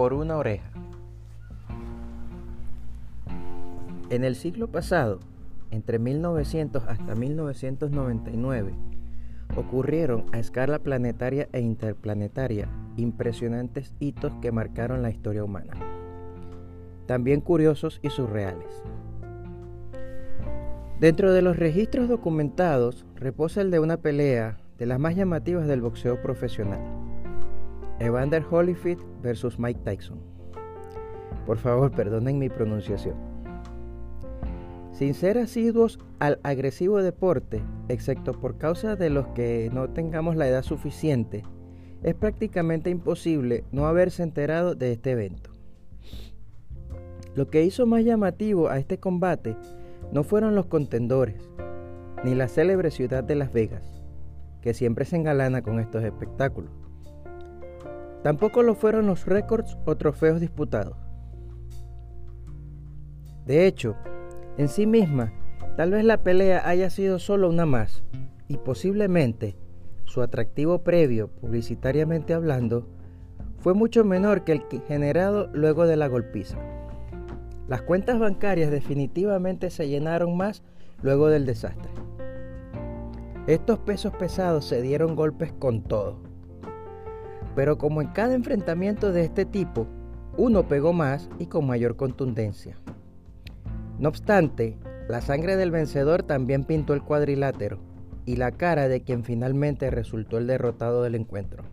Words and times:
por 0.00 0.14
una 0.14 0.38
oreja. 0.38 0.70
En 4.08 4.24
el 4.24 4.34
siglo 4.34 4.68
pasado, 4.68 5.20
entre 5.70 5.98
1900 5.98 6.84
hasta 6.88 7.14
1999, 7.14 8.72
ocurrieron 9.56 10.24
a 10.32 10.38
escala 10.38 10.78
planetaria 10.78 11.50
e 11.52 11.60
interplanetaria 11.60 12.66
impresionantes 12.96 13.92
hitos 14.00 14.32
que 14.40 14.52
marcaron 14.52 15.02
la 15.02 15.10
historia 15.10 15.44
humana, 15.44 15.74
también 17.04 17.42
curiosos 17.42 18.00
y 18.02 18.08
surreales. 18.08 18.82
Dentro 20.98 21.34
de 21.34 21.42
los 21.42 21.58
registros 21.58 22.08
documentados 22.08 23.04
reposa 23.16 23.60
el 23.60 23.70
de 23.70 23.80
una 23.80 23.98
pelea 23.98 24.56
de 24.78 24.86
las 24.86 24.98
más 24.98 25.14
llamativas 25.14 25.66
del 25.66 25.82
boxeo 25.82 26.22
profesional, 26.22 27.09
Evander 28.00 28.42
Holyfield 28.50 29.02
versus 29.22 29.58
Mike 29.58 29.80
Tyson. 29.84 30.18
Por 31.46 31.58
favor, 31.58 31.90
perdonen 31.90 32.38
mi 32.38 32.48
pronunciación. 32.48 33.14
Sin 34.92 35.14
ser 35.14 35.38
asiduos 35.38 35.98
al 36.18 36.40
agresivo 36.42 37.02
deporte, 37.02 37.62
excepto 37.88 38.32
por 38.32 38.56
causa 38.58 38.96
de 38.96 39.10
los 39.10 39.26
que 39.28 39.70
no 39.72 39.90
tengamos 39.90 40.36
la 40.36 40.48
edad 40.48 40.62
suficiente, 40.62 41.42
es 42.02 42.14
prácticamente 42.14 42.88
imposible 42.88 43.64
no 43.70 43.86
haberse 43.86 44.22
enterado 44.22 44.74
de 44.74 44.92
este 44.92 45.10
evento. 45.10 45.50
Lo 47.34 47.48
que 47.48 47.64
hizo 47.64 47.86
más 47.86 48.04
llamativo 48.04 48.68
a 48.68 48.78
este 48.78 48.98
combate 48.98 49.56
no 50.10 50.24
fueron 50.24 50.54
los 50.54 50.66
contendores, 50.66 51.50
ni 52.24 52.34
la 52.34 52.48
célebre 52.48 52.90
ciudad 52.90 53.22
de 53.22 53.34
Las 53.34 53.52
Vegas, 53.52 54.02
que 54.62 54.74
siempre 54.74 55.04
se 55.04 55.16
engalana 55.16 55.62
con 55.62 55.78
estos 55.78 56.02
espectáculos. 56.02 56.79
Tampoco 58.22 58.62
lo 58.62 58.74
fueron 58.74 59.06
los 59.06 59.26
récords 59.26 59.78
o 59.86 59.96
trofeos 59.96 60.40
disputados. 60.40 60.96
De 63.46 63.66
hecho, 63.66 63.96
en 64.58 64.68
sí 64.68 64.86
misma, 64.86 65.32
tal 65.76 65.90
vez 65.92 66.04
la 66.04 66.22
pelea 66.22 66.68
haya 66.68 66.90
sido 66.90 67.18
solo 67.18 67.48
una 67.48 67.66
más, 67.66 68.04
y 68.48 68.58
posiblemente 68.58 69.56
su 70.04 70.22
atractivo 70.22 70.82
previo, 70.82 71.28
publicitariamente 71.28 72.34
hablando, 72.34 72.86
fue 73.58 73.74
mucho 73.74 74.04
menor 74.04 74.44
que 74.44 74.52
el 74.52 74.62
generado 74.86 75.48
luego 75.52 75.86
de 75.86 75.96
la 75.96 76.08
golpiza. 76.08 76.58
Las 77.68 77.82
cuentas 77.82 78.18
bancarias 78.18 78.70
definitivamente 78.70 79.70
se 79.70 79.88
llenaron 79.88 80.36
más 80.36 80.62
luego 81.02 81.28
del 81.28 81.46
desastre. 81.46 81.90
Estos 83.46 83.78
pesos 83.78 84.12
pesados 84.16 84.64
se 84.64 84.82
dieron 84.82 85.14
golpes 85.14 85.52
con 85.52 85.82
todo. 85.82 86.29
Pero 87.54 87.78
como 87.78 88.00
en 88.00 88.08
cada 88.08 88.34
enfrentamiento 88.34 89.12
de 89.12 89.22
este 89.22 89.44
tipo, 89.44 89.86
uno 90.36 90.68
pegó 90.68 90.92
más 90.92 91.28
y 91.38 91.46
con 91.46 91.66
mayor 91.66 91.96
contundencia. 91.96 92.76
No 93.98 94.08
obstante, 94.08 94.78
la 95.08 95.20
sangre 95.20 95.56
del 95.56 95.70
vencedor 95.70 96.22
también 96.22 96.64
pintó 96.64 96.94
el 96.94 97.02
cuadrilátero 97.02 97.78
y 98.24 98.36
la 98.36 98.52
cara 98.52 98.88
de 98.88 99.02
quien 99.02 99.24
finalmente 99.24 99.90
resultó 99.90 100.38
el 100.38 100.46
derrotado 100.46 101.02
del 101.02 101.16
encuentro. 101.16 101.64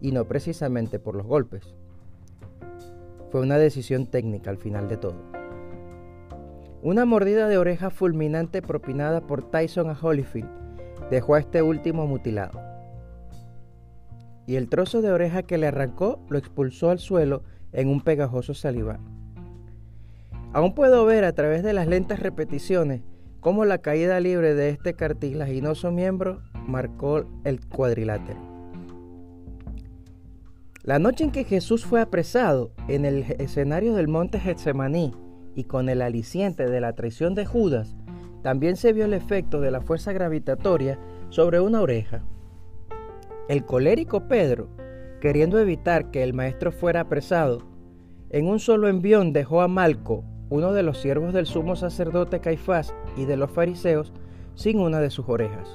Y 0.00 0.12
no 0.12 0.26
precisamente 0.26 0.98
por 0.98 1.14
los 1.14 1.26
golpes. 1.26 1.74
Fue 3.30 3.40
una 3.40 3.58
decisión 3.58 4.06
técnica 4.06 4.50
al 4.50 4.56
final 4.56 4.88
de 4.88 4.96
todo. 4.96 5.16
Una 6.82 7.04
mordida 7.04 7.48
de 7.48 7.58
oreja 7.58 7.90
fulminante 7.90 8.62
propinada 8.62 9.20
por 9.20 9.50
Tyson 9.50 9.90
a 9.90 9.98
Holyfield 10.00 10.48
dejó 11.10 11.34
a 11.34 11.40
este 11.40 11.62
último 11.62 12.06
mutilado. 12.06 12.75
Y 14.46 14.56
el 14.56 14.68
trozo 14.68 15.02
de 15.02 15.10
oreja 15.10 15.42
que 15.42 15.58
le 15.58 15.66
arrancó 15.66 16.20
lo 16.28 16.38
expulsó 16.38 16.90
al 16.90 16.98
suelo 16.98 17.42
en 17.72 17.88
un 17.88 18.00
pegajoso 18.00 18.54
salivar. 18.54 19.00
Aún 20.52 20.74
puedo 20.74 21.04
ver 21.04 21.24
a 21.24 21.32
través 21.32 21.62
de 21.62 21.72
las 21.72 21.86
lentas 21.86 22.20
repeticiones 22.20 23.02
cómo 23.40 23.64
la 23.64 23.78
caída 23.78 24.18
libre 24.20 24.54
de 24.54 24.70
este 24.70 24.94
cartilaginoso 24.94 25.90
miembro 25.90 26.42
marcó 26.66 27.24
el 27.44 27.64
cuadrilátero. 27.66 28.40
La 30.82 30.98
noche 30.98 31.24
en 31.24 31.32
que 31.32 31.44
Jesús 31.44 31.84
fue 31.84 32.00
apresado 32.00 32.70
en 32.86 33.04
el 33.04 33.24
escenario 33.38 33.94
del 33.94 34.08
monte 34.08 34.38
Getsemaní 34.38 35.12
y 35.56 35.64
con 35.64 35.88
el 35.88 36.00
aliciente 36.00 36.68
de 36.68 36.80
la 36.80 36.92
traición 36.92 37.34
de 37.34 37.44
Judas, 37.44 37.96
también 38.42 38.76
se 38.76 38.92
vio 38.92 39.06
el 39.06 39.14
efecto 39.14 39.60
de 39.60 39.72
la 39.72 39.80
fuerza 39.80 40.12
gravitatoria 40.12 40.98
sobre 41.30 41.58
una 41.58 41.80
oreja. 41.80 42.22
El 43.48 43.64
colérico 43.64 44.26
Pedro, 44.26 44.68
queriendo 45.20 45.60
evitar 45.60 46.10
que 46.10 46.24
el 46.24 46.34
maestro 46.34 46.72
fuera 46.72 47.02
apresado, 47.02 47.62
en 48.30 48.48
un 48.48 48.58
solo 48.58 48.88
envión 48.88 49.32
dejó 49.32 49.60
a 49.60 49.68
Malco, 49.68 50.24
uno 50.50 50.72
de 50.72 50.82
los 50.82 50.98
siervos 50.98 51.32
del 51.32 51.46
sumo 51.46 51.76
sacerdote 51.76 52.40
Caifás 52.40 52.92
y 53.16 53.24
de 53.24 53.36
los 53.36 53.52
fariseos, 53.52 54.12
sin 54.56 54.80
una 54.80 54.98
de 54.98 55.10
sus 55.10 55.28
orejas. 55.28 55.68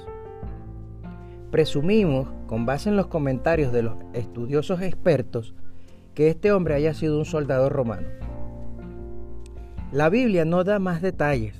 Presumimos, 1.50 2.28
con 2.46 2.66
base 2.66 2.90
en 2.90 2.96
los 2.96 3.06
comentarios 3.06 3.72
de 3.72 3.84
los 3.84 3.94
estudiosos 4.12 4.82
expertos, 4.82 5.54
que 6.12 6.28
este 6.28 6.52
hombre 6.52 6.74
haya 6.74 6.92
sido 6.92 7.16
un 7.16 7.24
soldado 7.24 7.70
romano. 7.70 8.08
La 9.92 10.10
Biblia 10.10 10.44
no 10.44 10.62
da 10.62 10.78
más 10.78 11.00
detalles, 11.00 11.56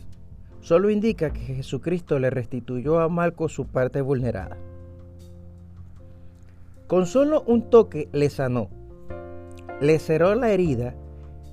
solo 0.61 0.91
indica 0.91 1.33
que 1.33 1.41
Jesucristo 1.41 2.19
le 2.19 2.29
restituyó 2.29 3.01
a 3.01 3.09
Malco 3.09 3.49
su 3.49 3.67
parte 3.67 4.03
vulnerada. 4.03 4.59
Con 6.93 7.07
solo 7.07 7.43
un 7.47 7.71
toque 7.71 8.11
le 8.13 8.29
sanó, 8.29 8.69
le 9.81 9.99
cerró 9.99 10.35
la 10.35 10.51
herida 10.51 10.95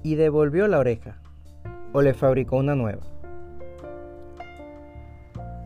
y 0.03 0.15
devolvió 0.15 0.67
la 0.67 0.79
oreja, 0.79 1.21
o 1.93 2.01
le 2.01 2.13
fabricó 2.13 2.57
una 2.57 2.75
nueva. 2.75 3.03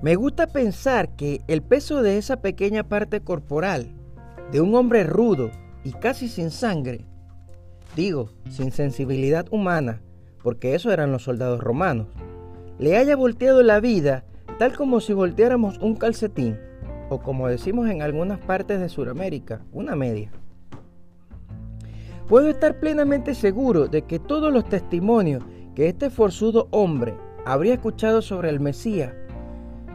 Me 0.03 0.13
gusta 0.13 0.45
pensar 0.45 1.15
que 1.15 1.41
el 1.47 1.63
peso 1.63 2.03
de 2.03 2.19
esa 2.19 2.39
pequeña 2.39 2.83
parte 2.83 3.21
corporal, 3.21 3.87
de 4.51 4.61
un 4.61 4.75
hombre 4.75 5.05
rudo 5.05 5.49
y 5.83 5.93
casi 5.93 6.27
sin 6.27 6.51
sangre, 6.51 7.07
digo, 7.95 8.29
sin 8.51 8.71
sensibilidad 8.71 9.47
humana, 9.49 10.03
porque 10.43 10.75
eso 10.75 10.91
eran 10.91 11.11
los 11.11 11.23
soldados 11.23 11.61
romanos, 11.61 12.09
le 12.77 12.95
haya 12.95 13.15
volteado 13.15 13.63
la 13.63 13.79
vida 13.79 14.23
tal 14.59 14.77
como 14.77 15.01
si 15.01 15.13
volteáramos 15.13 15.79
un 15.79 15.95
calcetín, 15.95 16.59
o 17.13 17.19
como 17.19 17.47
decimos 17.47 17.89
en 17.89 18.01
algunas 18.01 18.39
partes 18.39 18.79
de 18.79 18.89
Sudamérica, 18.89 19.61
una 19.71 19.95
media. 19.95 20.31
Puedo 22.27 22.47
estar 22.47 22.79
plenamente 22.79 23.35
seguro 23.35 23.87
de 23.87 24.01
que 24.03 24.17
todos 24.17 24.51
los 24.51 24.67
testimonios 24.67 25.43
que 25.75 25.87
este 25.87 26.09
forzudo 26.09 26.67
hombre 26.71 27.15
habría 27.45 27.75
escuchado 27.75 28.21
sobre 28.21 28.49
el 28.49 28.59
Mesías 28.59 29.13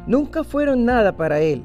nunca 0.06 0.45
fueron 0.45 0.84
nada 0.84 1.17
para 1.17 1.41
él 1.41 1.65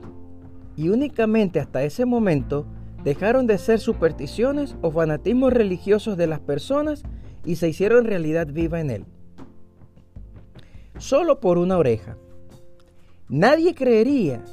y 0.75 0.90
únicamente 0.90 1.59
hasta 1.59 1.84
ese 1.84 2.06
momento 2.06 2.66
dejaron 3.03 3.46
de 3.46 3.58
ser 3.58 3.80
supersticiones 3.80 4.75
o 4.81 4.90
fanatismos 4.90 5.53
religiosos 5.53 6.18
de 6.18 6.28
las 6.28 6.40
personas 6.40 7.03
y 7.46 7.58
se 7.58 7.70
hicieron 7.70 8.06
realidad 8.06 8.47
viva 8.47 8.80
en 8.80 8.90
él. 8.90 9.06
Solo 10.97 11.40
por 11.40 11.58
una 11.58 11.78
oreja. 11.78 12.18
Nadie 13.30 13.75
creería 13.75 14.44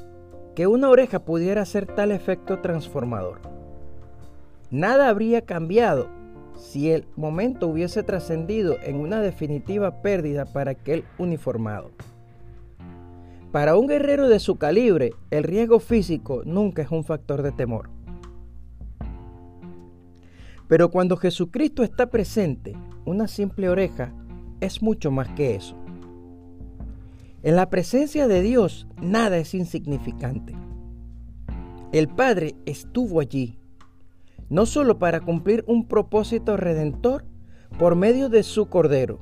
que 0.60 0.66
una 0.66 0.90
oreja 0.90 1.20
pudiera 1.20 1.62
hacer 1.62 1.86
tal 1.86 2.12
efecto 2.12 2.60
transformador. 2.60 3.40
Nada 4.70 5.08
habría 5.08 5.46
cambiado 5.46 6.10
si 6.54 6.90
el 6.90 7.06
momento 7.16 7.66
hubiese 7.66 8.02
trascendido 8.02 8.76
en 8.82 8.96
una 8.96 9.22
definitiva 9.22 10.02
pérdida 10.02 10.44
para 10.44 10.72
aquel 10.72 11.04
uniformado. 11.16 11.92
Para 13.52 13.74
un 13.74 13.86
guerrero 13.86 14.28
de 14.28 14.38
su 14.38 14.56
calibre, 14.58 15.14
el 15.30 15.44
riesgo 15.44 15.80
físico 15.80 16.42
nunca 16.44 16.82
es 16.82 16.90
un 16.90 17.04
factor 17.04 17.40
de 17.40 17.52
temor. 17.52 17.88
Pero 20.68 20.90
cuando 20.90 21.16
Jesucristo 21.16 21.82
está 21.82 22.10
presente, 22.10 22.76
una 23.06 23.28
simple 23.28 23.70
oreja 23.70 24.12
es 24.60 24.82
mucho 24.82 25.10
más 25.10 25.28
que 25.28 25.54
eso. 25.54 25.79
En 27.42 27.56
la 27.56 27.70
presencia 27.70 28.28
de 28.28 28.42
Dios 28.42 28.86
nada 29.00 29.38
es 29.38 29.54
insignificante. 29.54 30.54
El 31.90 32.06
Padre 32.08 32.54
estuvo 32.66 33.18
allí, 33.18 33.58
no 34.50 34.66
solo 34.66 34.98
para 34.98 35.20
cumplir 35.20 35.64
un 35.66 35.88
propósito 35.88 36.58
redentor 36.58 37.24
por 37.78 37.96
medio 37.96 38.28
de 38.28 38.42
su 38.42 38.68
Cordero, 38.68 39.20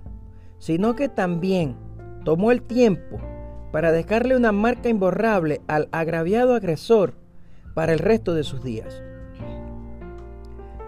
sino 0.58 0.96
que 0.96 1.08
también 1.08 1.76
tomó 2.24 2.50
el 2.50 2.62
tiempo 2.62 3.18
para 3.70 3.92
dejarle 3.92 4.36
una 4.36 4.50
marca 4.50 4.88
imborrable 4.88 5.60
al 5.68 5.88
agraviado 5.92 6.54
agresor 6.54 7.14
para 7.74 7.92
el 7.92 8.00
resto 8.00 8.34
de 8.34 8.42
sus 8.42 8.64
días. 8.64 9.00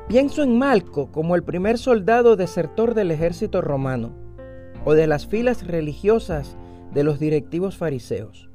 Pienso 0.09 0.43
en 0.43 0.59
Malco 0.59 1.13
como 1.13 1.37
el 1.37 1.45
primer 1.45 1.79
soldado 1.79 2.35
desertor 2.35 2.95
del 2.95 3.13
ejército 3.13 3.61
romano 3.61 4.11
o 4.85 4.95
de 4.95 5.07
las 5.07 5.29
filas 5.29 5.65
religiosas 5.65 6.57
de 6.95 7.05
los 7.05 7.19
directivos 7.19 7.77
fariseos, 7.77 8.51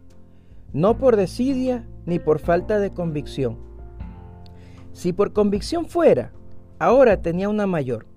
no 0.73 0.97
por 0.97 1.15
desidia 1.15 1.87
ni 2.05 2.19
por 2.19 2.39
falta 2.39 2.79
de 2.79 2.91
convicción. 2.91 3.57
Si 4.91 5.13
por 5.13 5.33
convicción 5.33 5.85
fuera, 5.85 6.31
ahora 6.79 7.21
tenía 7.21 7.49
una 7.49 7.67
mayor. 7.67 8.07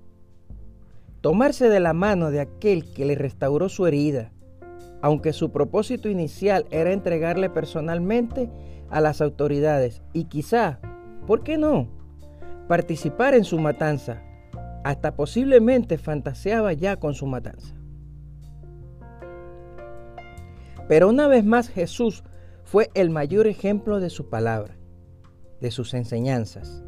Tomarse 1.21 1.69
de 1.69 1.81
la 1.81 1.93
mano 1.93 2.31
de 2.31 2.41
aquel 2.41 2.93
que 2.93 3.05
le 3.05 3.15
restauró 3.15 3.69
su 3.69 3.87
herida, 3.87 4.33
aunque 5.03 5.33
su 5.33 5.51
propósito 5.51 6.09
inicial 6.09 6.67
era 6.71 6.93
entregarle 6.93 7.51
personalmente 7.51 8.51
a 8.91 9.01
las 9.01 9.21
autoridades 9.21 10.03
y 10.13 10.25
quizá, 10.25 10.81
¿por 11.27 11.43
qué 11.43 11.59
no?, 11.59 11.89
participar 12.69 13.35
en 13.35 13.45
su 13.45 13.59
matanza. 13.59 14.23
Hasta 14.85 15.15
posiblemente 15.17 15.99
fantaseaba 15.99 16.73
ya 16.73 16.97
con 16.97 17.15
su 17.15 17.27
matanza. 17.27 17.78
Pero 20.89 21.09
una 21.11 21.29
vez 21.29 21.45
más 21.45 21.69
Jesús 21.69 22.25
fue 22.65 22.91
el 22.95 23.11
mayor 23.11 23.47
ejemplo 23.47 24.01
de 24.01 24.11
su 24.11 24.29
palabra, 24.31 24.77
de 25.61 25.71
sus 25.71 25.95
enseñanzas. 25.95 26.83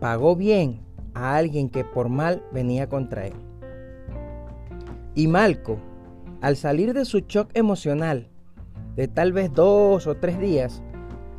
Pagó 0.00 0.34
bien 0.34 0.82
a 1.14 1.36
alguien 1.36 1.70
que 1.70 1.84
por 1.84 2.08
mal 2.08 2.42
venía 2.52 2.88
contra 2.88 3.26
él. 3.26 3.34
Y 5.14 5.28
Malco, 5.28 5.78
al 6.40 6.56
salir 6.56 6.92
de 6.92 7.04
su 7.04 7.20
shock 7.20 7.50
emocional, 7.54 8.28
de 8.96 9.08
tal 9.08 9.32
vez 9.32 9.52
dos 9.52 10.06
o 10.06 10.16
tres 10.16 10.40
días, 10.40 10.82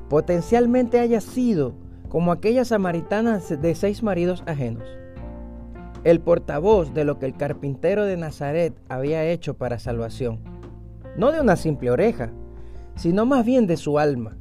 potencialmente 0.09 0.99
haya 0.99 1.21
sido 1.21 1.73
como 2.09 2.31
aquella 2.31 2.65
samaritana 2.65 3.39
de 3.39 3.75
seis 3.75 4.03
maridos 4.03 4.43
ajenos. 4.45 4.83
El 6.03 6.19
portavoz 6.19 6.93
de 6.93 7.05
lo 7.05 7.19
que 7.19 7.25
el 7.25 7.38
carpintero 7.38 8.05
de 8.05 8.17
Nazaret 8.17 8.73
había 8.89 9.23
hecho 9.25 9.55
para 9.55 9.79
salvación. 9.79 10.50
No 11.17 11.31
de 11.31 11.41
una 11.41 11.55
simple 11.55 11.91
oreja, 11.91 12.31
sino 12.95 13.25
más 13.25 13.45
bien 13.45 13.67
de 13.67 13.77
su 13.77 13.99
alma, 13.99 14.37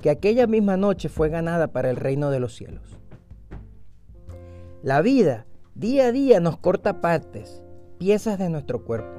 que 0.00 0.10
aquella 0.10 0.46
misma 0.46 0.76
noche 0.76 1.08
fue 1.08 1.28
ganada 1.28 1.68
para 1.68 1.90
el 1.90 1.96
reino 1.96 2.30
de 2.30 2.40
los 2.40 2.54
cielos. 2.54 2.98
La 4.82 5.02
vida 5.02 5.46
día 5.74 6.06
a 6.06 6.12
día 6.12 6.40
nos 6.40 6.58
corta 6.58 7.00
partes, 7.00 7.62
piezas 7.98 8.38
de 8.38 8.48
nuestro 8.50 8.84
cuerpo. 8.84 9.18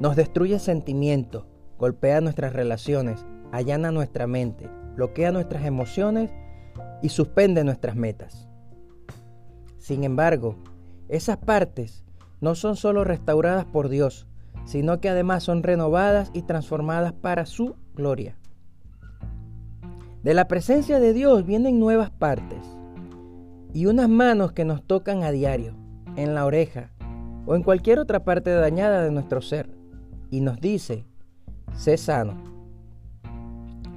Nos 0.00 0.16
destruye 0.16 0.58
sentimientos, 0.58 1.44
golpea 1.78 2.20
nuestras 2.20 2.52
relaciones, 2.52 3.24
allana 3.52 3.90
nuestra 3.90 4.26
mente, 4.26 4.68
bloquea 4.94 5.32
nuestras 5.32 5.64
emociones 5.64 6.30
y 7.02 7.08
suspende 7.10 7.64
nuestras 7.64 7.96
metas. 7.96 8.48
Sin 9.78 10.04
embargo, 10.04 10.56
esas 11.08 11.38
partes 11.38 12.04
no 12.40 12.54
son 12.54 12.76
solo 12.76 13.04
restauradas 13.04 13.64
por 13.64 13.88
Dios, 13.88 14.26
sino 14.70 15.00
que 15.00 15.08
además 15.08 15.42
son 15.42 15.64
renovadas 15.64 16.30
y 16.32 16.42
transformadas 16.42 17.12
para 17.12 17.44
su 17.44 17.74
gloria. 17.96 18.36
De 20.22 20.32
la 20.32 20.46
presencia 20.46 21.00
de 21.00 21.12
Dios 21.12 21.44
vienen 21.44 21.80
nuevas 21.80 22.10
partes 22.10 22.60
y 23.74 23.86
unas 23.86 24.08
manos 24.08 24.52
que 24.52 24.64
nos 24.64 24.84
tocan 24.84 25.24
a 25.24 25.32
diario, 25.32 25.74
en 26.14 26.36
la 26.36 26.46
oreja 26.46 26.92
o 27.46 27.56
en 27.56 27.64
cualquier 27.64 27.98
otra 27.98 28.22
parte 28.22 28.50
dañada 28.50 29.02
de 29.02 29.10
nuestro 29.10 29.42
ser, 29.42 29.68
y 30.30 30.40
nos 30.40 30.60
dice, 30.60 31.04
sé 31.74 31.96
sano. 31.96 32.40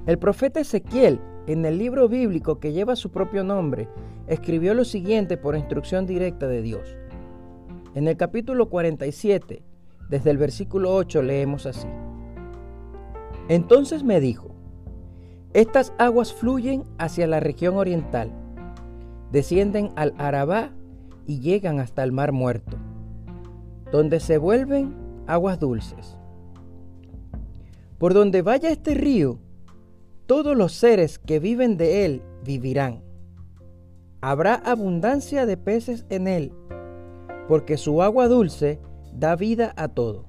El 0.06 0.18
profeta 0.18 0.58
Ezequiel, 0.58 1.20
en 1.46 1.64
el 1.66 1.78
libro 1.78 2.08
bíblico 2.08 2.58
que 2.58 2.72
lleva 2.72 2.96
su 2.96 3.12
propio 3.12 3.44
nombre, 3.44 3.88
escribió 4.26 4.74
lo 4.74 4.84
siguiente 4.84 5.36
por 5.36 5.54
instrucción 5.54 6.04
directa 6.04 6.48
de 6.48 6.62
Dios. 6.62 6.96
En 7.94 8.08
el 8.08 8.16
capítulo 8.16 8.68
47, 8.70 9.62
desde 10.08 10.30
el 10.30 10.38
versículo 10.38 10.94
8, 10.94 11.22
leemos 11.22 11.66
así. 11.66 11.88
Entonces 13.48 14.02
me 14.04 14.20
dijo, 14.20 14.54
estas 15.52 15.92
aguas 15.98 16.32
fluyen 16.32 16.84
hacia 16.98 17.26
la 17.26 17.40
región 17.40 17.76
oriental 17.76 18.32
descienden 19.34 19.90
al 19.96 20.14
Arabá 20.16 20.70
y 21.26 21.40
llegan 21.40 21.80
hasta 21.80 22.04
el 22.04 22.12
Mar 22.12 22.30
Muerto, 22.30 22.76
donde 23.90 24.20
se 24.20 24.38
vuelven 24.38 24.94
aguas 25.26 25.58
dulces. 25.58 26.16
Por 27.98 28.14
donde 28.14 28.42
vaya 28.42 28.70
este 28.70 28.94
río, 28.94 29.40
todos 30.26 30.56
los 30.56 30.72
seres 30.72 31.18
que 31.18 31.40
viven 31.40 31.76
de 31.76 32.04
él 32.04 32.22
vivirán. 32.44 33.02
Habrá 34.20 34.54
abundancia 34.54 35.46
de 35.46 35.56
peces 35.56 36.06
en 36.10 36.28
él, 36.28 36.52
porque 37.48 37.76
su 37.76 38.02
agua 38.02 38.28
dulce 38.28 38.78
da 39.14 39.36
vida 39.36 39.72
a 39.76 39.88
todo. 39.88 40.26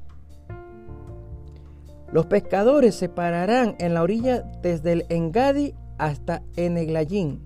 Los 2.12 2.28
pescadores 2.28 2.96
se 2.96 3.10
pararán 3.10 3.76
en 3.80 3.94
la 3.94 4.02
orilla 4.02 4.42
desde 4.62 4.94
el 4.94 5.06
Engadi 5.10 5.74
hasta 5.98 6.44
Eneglayín 6.56 7.46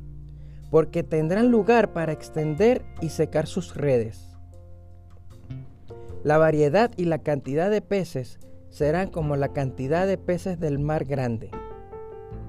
porque 0.69 1.03
tendrán 1.03 1.49
lugar 1.49 1.93
para 1.93 2.11
extender 2.11 2.85
y 3.01 3.09
secar 3.09 3.47
sus 3.47 3.75
redes. 3.75 4.37
La 6.23 6.37
variedad 6.37 6.91
y 6.97 7.05
la 7.05 7.19
cantidad 7.19 7.71
de 7.71 7.81
peces 7.81 8.39
serán 8.69 9.09
como 9.09 9.35
la 9.35 9.49
cantidad 9.49 10.05
de 10.05 10.17
peces 10.17 10.59
del 10.59 10.77
mar 10.77 11.05
grande, 11.05 11.49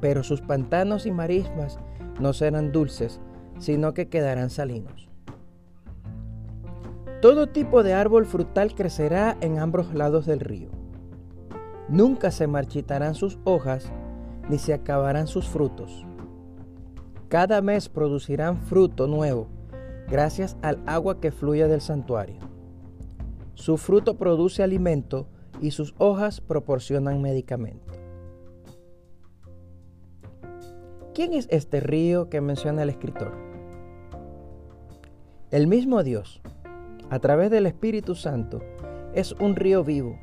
pero 0.00 0.22
sus 0.22 0.40
pantanos 0.42 1.06
y 1.06 1.12
marismas 1.12 1.78
no 2.20 2.32
serán 2.32 2.72
dulces, 2.72 3.20
sino 3.58 3.94
que 3.94 4.08
quedarán 4.08 4.50
salinos. 4.50 5.09
Todo 7.20 7.48
tipo 7.48 7.82
de 7.82 7.92
árbol 7.92 8.26
frutal 8.26 8.74
crecerá 8.74 9.36
en 9.40 9.58
ambos 9.58 9.94
lados 9.94 10.26
del 10.26 10.40
río. 10.40 10.70
Nunca 11.88 12.30
se 12.30 12.46
marchitarán 12.46 13.14
sus 13.14 13.38
hojas, 13.44 13.90
ni 14.48 14.58
se 14.58 14.72
acabarán 14.72 15.26
sus 15.26 15.48
frutos 15.48 16.06
cada 17.30 17.62
mes 17.62 17.88
producirán 17.88 18.58
fruto 18.58 19.06
nuevo, 19.06 19.46
gracias 20.08 20.56
al 20.62 20.82
agua 20.84 21.20
que 21.20 21.30
fluye 21.30 21.68
del 21.68 21.80
santuario. 21.80 22.40
Su 23.54 23.78
fruto 23.78 24.16
produce 24.16 24.64
alimento 24.64 25.28
y 25.60 25.70
sus 25.70 25.94
hojas 25.98 26.40
proporcionan 26.40 27.22
medicamento. 27.22 27.94
¿Quién 31.14 31.34
es 31.34 31.46
este 31.52 31.78
río 31.78 32.28
que 32.28 32.40
menciona 32.40 32.82
el 32.82 32.90
escritor? 32.90 33.32
El 35.52 35.68
mismo 35.68 36.02
Dios, 36.02 36.40
a 37.10 37.18
través 37.18 37.50
del 37.50 37.66
Espíritu 37.66 38.14
Santo, 38.14 38.60
es 39.14 39.32
un 39.32 39.56
río 39.56 39.84
vivo 39.84 40.18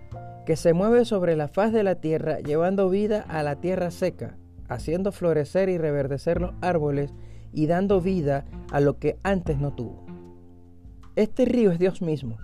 que 0.45 0.56
se 0.56 0.74
mueve 0.74 1.06
sobre 1.06 1.36
la 1.36 1.50
faz 1.50 1.74
de 1.74 1.84
la 1.84 1.95
tierra 1.95 2.39
llevando 2.39 2.89
vida 2.89 3.25
a 3.28 3.44
la 3.44 3.57
tierra 3.57 3.92
seca 3.92 4.38
haciendo 4.69 5.11
florecer 5.11 5.69
y 5.69 5.78
reverdecer 5.78 6.42
los 6.42 6.54
árboles 6.61 7.14
y 7.54 7.68
dando 7.68 8.02
vida 8.02 8.45
a 8.71 8.80
lo 8.80 9.00
que 9.00 9.18
antes 9.23 9.59
no 9.59 9.73
tuvo. 9.73 10.06
Este 11.16 11.45
río 11.45 11.71
es 11.71 11.80
Dios 11.80 12.02
mismo, 12.02 12.38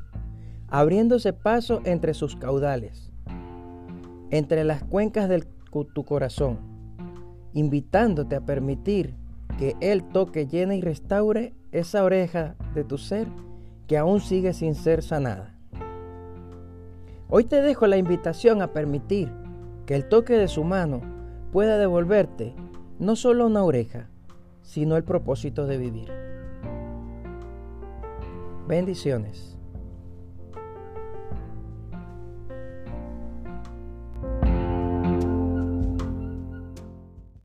abriéndose 0.67 1.33
paso 1.33 1.81
entre 1.85 2.13
sus 2.13 2.35
caudales, 2.35 3.11
entre 4.31 4.63
las 4.63 4.83
cuencas 4.83 5.29
de 5.29 5.43
tu 5.93 6.05
corazón, 6.05 6.59
invitándote 7.53 8.35
a 8.35 8.41
permitir 8.41 9.15
que 9.59 9.75
Él 9.81 10.03
toque, 10.11 10.47
llene 10.47 10.77
y 10.77 10.81
restaure 10.81 11.53
esa 11.71 12.03
oreja 12.03 12.55
de 12.73 12.83
tu 12.83 12.97
ser 12.97 13.27
que 13.87 13.97
aún 13.97 14.19
sigue 14.19 14.53
sin 14.53 14.75
ser 14.75 15.01
sanada. 15.03 15.55
Hoy 17.29 17.45
te 17.45 17.61
dejo 17.61 17.87
la 17.87 17.97
invitación 17.97 18.61
a 18.61 18.73
permitir 18.73 19.31
que 19.85 19.95
el 19.95 20.07
toque 20.07 20.37
de 20.37 20.47
su 20.47 20.63
mano 20.63 21.01
pueda 21.51 21.77
devolverte 21.77 22.53
no 22.99 23.15
solo 23.15 23.47
una 23.47 23.63
oreja, 23.63 24.09
sino 24.61 24.95
el 24.97 25.03
propósito 25.03 25.67
de 25.67 25.77
vivir. 25.77 26.11
Bendiciones. 28.67 29.57